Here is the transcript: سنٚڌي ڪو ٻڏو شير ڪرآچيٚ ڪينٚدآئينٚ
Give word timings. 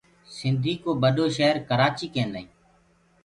سنٚڌي 0.35 0.73
ڪو 0.83 0.91
ٻڏو 1.01 1.25
شير 1.37 1.55
ڪرآچيٚ 1.69 2.13
ڪينٚدآئينٚ 2.13 2.51